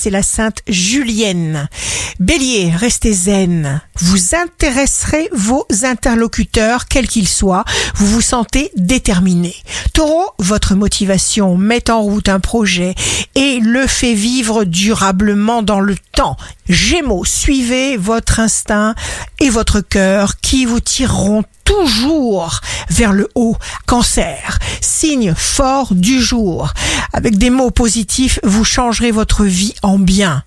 c'est 0.00 0.08
la 0.08 0.22
sainte 0.22 0.62
Julienne. 0.66 1.68
Bélier, 2.20 2.72
restez 2.74 3.12
zen. 3.12 3.82
Vous 3.98 4.34
intéresserez 4.34 5.28
vos 5.30 5.66
interlocuteurs, 5.82 6.86
quels 6.86 7.06
qu'ils 7.06 7.28
soient. 7.28 7.66
Vous 7.96 8.06
vous 8.06 8.22
sentez 8.22 8.70
déterminé. 8.76 9.54
Taureau, 9.92 10.24
votre 10.38 10.74
motivation 10.74 11.58
met 11.58 11.90
en 11.90 12.00
route 12.00 12.30
un 12.30 12.40
projet 12.40 12.94
et 13.34 13.60
le 13.60 13.86
fait 13.86 14.14
vivre 14.14 14.64
durablement 14.64 15.62
dans 15.62 15.80
le 15.80 15.96
temps. 16.12 16.38
Gémeaux, 16.66 17.26
suivez 17.26 17.98
votre 17.98 18.40
instinct 18.40 18.94
et 19.38 19.50
votre 19.50 19.80
cœur 19.80 20.40
qui 20.40 20.64
vous 20.64 20.80
tireront 20.80 21.44
toujours 21.70 22.60
vers 22.88 23.12
le 23.12 23.28
haut. 23.36 23.56
Cancer, 23.86 24.58
signe 24.80 25.34
fort 25.36 25.94
du 25.94 26.20
jour. 26.20 26.72
Avec 27.12 27.38
des 27.38 27.50
mots 27.50 27.70
positifs, 27.70 28.40
vous 28.42 28.64
changerez 28.64 29.12
votre 29.12 29.44
vie 29.44 29.74
en 29.82 29.98
bien. 29.98 30.42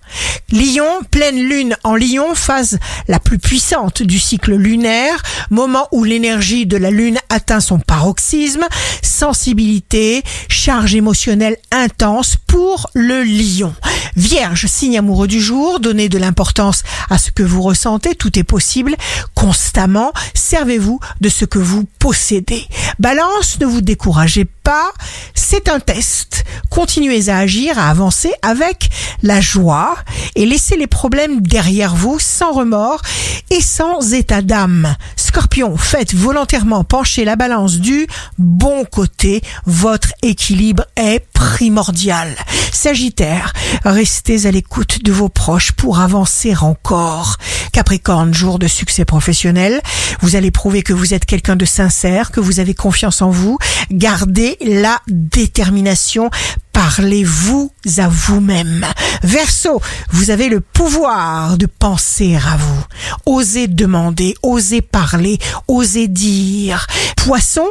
Lion, 0.51 0.85
pleine 1.11 1.39
lune 1.39 1.75
en 1.83 1.95
Lion, 1.95 2.35
phase 2.35 2.77
la 3.07 3.19
plus 3.19 3.39
puissante 3.39 4.03
du 4.03 4.19
cycle 4.19 4.55
lunaire, 4.55 5.21
moment 5.49 5.87
où 5.91 6.03
l'énergie 6.03 6.65
de 6.65 6.77
la 6.77 6.91
lune 6.91 7.17
atteint 7.29 7.59
son 7.59 7.79
paroxysme, 7.79 8.65
sensibilité, 9.01 10.23
charge 10.49 10.95
émotionnelle 10.95 11.57
intense 11.71 12.35
pour 12.47 12.89
le 12.93 13.23
lion. 13.23 13.73
Vierge, 14.15 14.67
signe 14.67 14.97
amoureux 14.99 15.27
du 15.27 15.41
jour, 15.41 15.79
donnez 15.79 16.07
de 16.07 16.19
l'importance 16.19 16.83
à 17.09 17.17
ce 17.17 17.31
que 17.31 17.41
vous 17.41 17.61
ressentez, 17.61 18.13
tout 18.13 18.37
est 18.37 18.43
possible, 18.43 18.95
constamment, 19.43 20.13
servez-vous 20.33 21.01
de 21.19 21.27
ce 21.27 21.43
que 21.43 21.59
vous 21.59 21.83
possédez. 21.99 22.65
Balance, 22.97 23.59
ne 23.59 23.65
vous 23.65 23.81
découragez 23.81 24.45
pas, 24.45 24.93
c'est 25.35 25.67
un 25.67 25.81
test. 25.81 26.45
Continuez 26.69 27.27
à 27.27 27.39
agir, 27.39 27.77
à 27.77 27.89
avancer 27.89 28.31
avec 28.41 28.89
la 29.21 29.41
joie 29.41 29.95
et 30.35 30.45
laissez 30.45 30.77
les 30.77 30.87
problèmes 30.87 31.41
derrière 31.41 31.93
vous 31.93 32.19
sans 32.19 32.53
remords 32.53 33.01
et 33.49 33.59
sans 33.59 34.13
état 34.13 34.41
d'âme. 34.41 34.95
Scorpion, 35.33 35.77
faites 35.77 36.13
volontairement 36.13 36.83
pencher 36.83 37.25
la 37.25 37.35
balance 37.35 37.79
du 37.79 38.05
bon 38.37 38.85
côté. 38.85 39.41
Votre 39.65 40.09
équilibre 40.21 40.85
est 40.95 41.25
primordial. 41.33 42.35
Sagittaire, 42.71 43.51
restez 43.83 44.45
à 44.45 44.51
l'écoute 44.51 45.01
de 45.01 45.11
vos 45.11 45.29
proches 45.29 45.71
pour 45.71 45.99
avancer 45.99 46.53
encore. 46.61 47.37
Capricorne, 47.71 48.31
jour 48.31 48.59
de 48.59 48.67
succès 48.67 49.05
professionnel. 49.05 49.81
Vous 50.21 50.35
allez 50.35 50.51
prouver 50.51 50.83
que 50.83 50.93
vous 50.93 51.15
êtes 51.15 51.25
quelqu'un 51.25 51.55
de 51.55 51.65
sincère, 51.65 52.29
que 52.29 52.39
vous 52.39 52.59
avez 52.59 52.75
confiance 52.75 53.23
en 53.23 53.31
vous. 53.31 53.57
Gardez 53.89 54.57
la 54.61 55.01
détermination 55.07 56.29
Parlez-vous 56.73 57.71
à 57.97 58.07
vous-même. 58.09 58.85
Verseau, 59.23 59.81
vous 60.11 60.31
avez 60.31 60.49
le 60.49 60.59
pouvoir 60.59 61.57
de 61.57 61.65
penser 61.65 62.35
à 62.35 62.57
vous. 62.57 62.83
Osez 63.25 63.67
demander, 63.67 64.35
osez 64.41 64.81
parler, 64.81 65.37
osez 65.67 66.07
dire. 66.07 66.87
Poisson, 67.17 67.67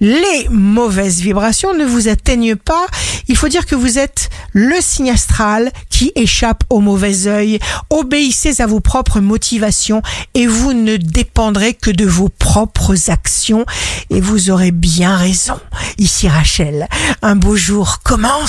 les 0.00 0.46
mauvaises 0.50 1.20
vibrations 1.20 1.74
ne 1.74 1.84
vous 1.84 2.08
atteignent 2.08 2.56
pas. 2.56 2.86
Il 3.28 3.36
faut 3.36 3.48
dire 3.48 3.66
que 3.66 3.74
vous 3.74 3.98
êtes 3.98 4.30
le 4.52 4.76
signe 4.80 5.10
astral 5.10 5.72
qui 5.90 6.12
échappe 6.14 6.64
au 6.70 6.80
mauvais 6.80 7.26
œil. 7.26 7.58
Obéissez 7.90 8.60
à 8.60 8.66
vos 8.66 8.80
propres 8.80 9.20
motivations 9.20 10.02
et 10.34 10.46
vous 10.46 10.72
ne 10.72 10.96
dépendrez 10.96 11.74
que 11.74 11.90
de 11.90 12.04
vos 12.04 12.28
propres 12.28 13.10
actions 13.10 13.64
et 14.10 14.20
vous 14.20 14.50
aurez 14.50 14.70
bien 14.70 15.16
raison. 15.16 15.58
Ici 15.98 16.28
Rachel, 16.28 16.88
un 17.22 17.36
beau 17.36 17.56
jour 17.56 18.00
commence 18.04 18.41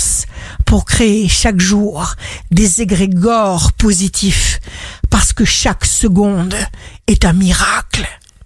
pour 0.65 0.85
créer 0.85 1.27
chaque 1.27 1.59
jour 1.59 2.15
des 2.51 2.81
égrégores 2.81 3.73
positifs 3.73 4.59
parce 5.09 5.33
que 5.33 5.45
chaque 5.45 5.85
seconde 5.85 6.55
est 7.07 7.25
un 7.25 7.33
miracle. 7.33 8.07